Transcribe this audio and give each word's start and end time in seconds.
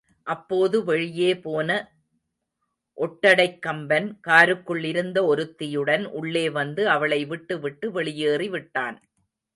அப்போது 0.27 0.83
வெளியே 0.83 1.39
போன 1.39 1.67
ஒட்டடைக் 2.97 3.59
கம்பன், 3.59 4.19
காருக்குள் 4.27 4.83
இருந்த 4.83 5.25
ஒருத்தியுடன் 5.25 6.05
உள்ளே 6.13 6.49
வந்து 6.49 6.89
அவளை 6.89 7.25
விட்டுவிட்டு, 7.25 7.91
வெளியேறிவிட்டான். 7.91 8.97